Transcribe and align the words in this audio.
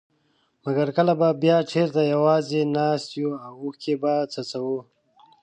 مګر 0.63 0.87
کله 0.97 1.13
به 1.19 1.29
بيا 1.43 1.57
چېرته 1.71 2.01
يوازي 2.13 2.61
ناست 2.75 3.09
يو 3.21 3.31
او 3.45 3.53
اوښکي 3.63 3.93
به 4.01 4.13
څڅوو. 4.33 4.79